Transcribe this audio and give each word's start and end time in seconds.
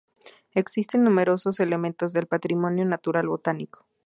Existen 0.55 1.03
numerosos 1.03 1.59
elementos 1.59 2.11
del 2.11 2.25
patrimonio 2.25 2.85
natural 2.85 3.27
botánico. 3.27 3.85